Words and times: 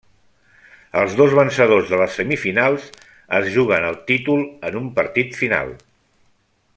Els 1.01 1.17
dos 1.19 1.35
vencedors 1.39 1.91
de 1.91 1.99
les 2.03 2.17
semifinals 2.21 2.89
es 3.41 3.53
juguen 3.57 3.87
el 3.93 4.01
títol 4.11 4.43
en 4.71 4.83
un 4.83 4.89
partit 5.01 5.41
final. 5.45 5.71